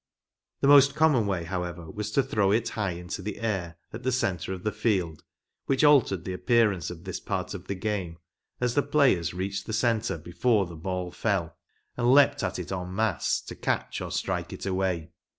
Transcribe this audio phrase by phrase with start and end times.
[0.61, 4.11] The most common way, however, was to throw it high into the air in the
[4.11, 5.23] centre of the field,
[5.67, 8.17] which altered the appearance of this part of the game,
[8.59, 11.55] as the players reached the centre before the ball fell,
[11.97, 15.11] and leaped at it en masse to catch or strike it away.